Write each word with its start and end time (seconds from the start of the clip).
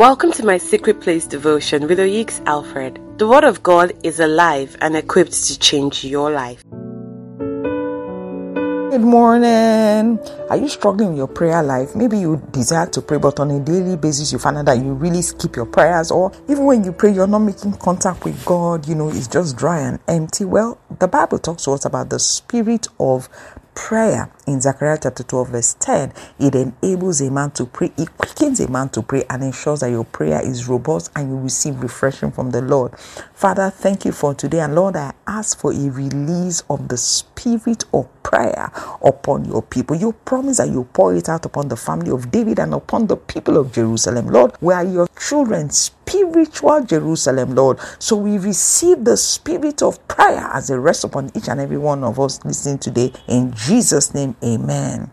Welcome 0.00 0.32
to 0.32 0.46
my 0.46 0.56
Secret 0.56 1.02
Place 1.02 1.26
devotion 1.26 1.86
with 1.86 1.98
Oyix 1.98 2.42
Alfred. 2.46 2.98
The 3.18 3.28
Word 3.28 3.44
of 3.44 3.62
God 3.62 3.92
is 4.02 4.18
alive 4.18 4.74
and 4.80 4.96
equipped 4.96 5.34
to 5.48 5.58
change 5.58 6.04
your 6.04 6.30
life. 6.30 6.64
Good 8.90 9.02
morning. 9.02 10.18
Are 10.48 10.56
you 10.56 10.68
struggling 10.68 11.10
with 11.10 11.18
your 11.18 11.28
prayer 11.28 11.62
life? 11.62 11.94
Maybe 11.94 12.18
you 12.18 12.42
desire 12.50 12.86
to 12.86 13.02
pray, 13.02 13.18
but 13.18 13.38
on 13.40 13.50
a 13.50 13.60
daily 13.60 13.98
basis, 13.98 14.32
you 14.32 14.38
find 14.38 14.56
out 14.56 14.64
that 14.64 14.78
you 14.78 14.94
really 14.94 15.20
skip 15.20 15.54
your 15.54 15.66
prayers, 15.66 16.10
or 16.10 16.32
even 16.48 16.64
when 16.64 16.82
you 16.82 16.92
pray, 16.92 17.12
you're 17.12 17.26
not 17.26 17.40
making 17.40 17.74
contact 17.74 18.24
with 18.24 18.42
God, 18.46 18.88
you 18.88 18.94
know, 18.94 19.10
it's 19.10 19.28
just 19.28 19.58
dry 19.58 19.80
and 19.80 19.98
empty. 20.08 20.46
Well, 20.46 20.80
the 20.98 21.08
Bible 21.08 21.38
talks 21.38 21.64
to 21.64 21.72
us 21.72 21.84
about 21.84 22.08
the 22.08 22.18
spirit 22.18 22.88
of 22.98 23.28
prayer 23.74 24.30
in 24.46 24.60
Zechariah 24.60 24.98
chapter 25.02 25.22
12, 25.22 25.48
verse 25.48 25.74
10, 25.80 26.12
it 26.38 26.54
enables 26.54 27.20
a 27.20 27.30
man 27.30 27.50
to 27.52 27.66
pray, 27.66 27.92
it 27.96 28.16
quickens 28.18 28.60
a 28.60 28.70
man 28.70 28.88
to 28.90 29.02
pray, 29.02 29.24
and 29.30 29.42
ensures 29.42 29.80
that 29.80 29.90
your 29.90 30.04
prayer 30.04 30.40
is 30.44 30.68
robust 30.68 31.10
and 31.16 31.30
you 31.30 31.38
receive 31.38 31.80
refreshing 31.82 32.30
from 32.30 32.50
the 32.50 32.62
Lord. 32.62 32.98
Father, 33.34 33.70
thank 33.70 34.04
you 34.04 34.12
for 34.12 34.34
today. 34.34 34.60
And 34.60 34.74
Lord, 34.74 34.96
I 34.96 35.12
ask 35.30 35.58
for 35.58 35.72
a 35.72 35.90
release 35.90 36.62
of 36.68 36.88
the 36.88 36.96
spirit 36.96 37.84
of 37.94 38.08
prayer 38.24 38.72
upon 39.02 39.44
your 39.44 39.62
people. 39.62 39.96
You 39.96 40.12
promise 40.12 40.58
that 40.58 40.68
you 40.68 40.84
pour 40.92 41.14
it 41.14 41.28
out 41.28 41.46
upon 41.46 41.68
the 41.68 41.76
family 41.76 42.10
of 42.10 42.30
David 42.32 42.58
and 42.58 42.74
upon 42.74 43.06
the 43.06 43.16
people 43.16 43.56
of 43.56 43.72
Jerusalem. 43.72 44.26
Lord, 44.26 44.52
we 44.60 44.74
are 44.74 44.84
your 44.84 45.08
children, 45.18 45.70
spiritual 45.70 46.82
Jerusalem, 46.84 47.54
Lord. 47.54 47.78
So 48.00 48.16
we 48.16 48.38
receive 48.38 49.04
the 49.04 49.16
spirit 49.16 49.82
of 49.82 50.06
prayer 50.08 50.50
as 50.52 50.68
a 50.68 50.80
rest 50.80 51.04
upon 51.04 51.30
each 51.36 51.48
and 51.48 51.60
every 51.60 51.78
one 51.78 52.02
of 52.02 52.18
us 52.18 52.44
listening 52.44 52.78
today. 52.78 53.12
In 53.28 53.54
Jesus' 53.54 54.12
name, 54.12 54.34
Amen. 54.42 55.12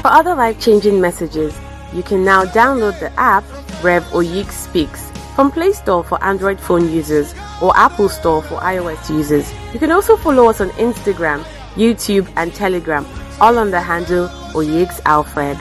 For 0.00 0.08
other 0.08 0.34
life 0.34 0.58
changing 0.58 0.98
messages, 0.98 1.54
you 1.92 2.02
can 2.02 2.24
now 2.24 2.44
download 2.46 2.98
the 3.00 3.12
app 3.20 3.44
Rev 3.82 4.02
Oyix 4.04 4.52
Speaks 4.52 5.10
from 5.36 5.50
Play 5.50 5.72
Store 5.72 6.02
for 6.02 6.22
Android 6.24 6.58
phone 6.58 6.90
users 6.90 7.34
or 7.60 7.76
Apple 7.76 8.08
Store 8.08 8.40
for 8.42 8.58
iOS 8.60 9.10
users. 9.10 9.52
You 9.74 9.78
can 9.78 9.90
also 9.90 10.16
follow 10.16 10.48
us 10.48 10.62
on 10.62 10.70
Instagram, 10.70 11.42
YouTube, 11.74 12.32
and 12.36 12.54
Telegram, 12.54 13.06
all 13.42 13.58
on 13.58 13.70
the 13.70 13.80
handle 13.80 14.28
Oyix 14.54 15.00
Alfred. 15.04 15.58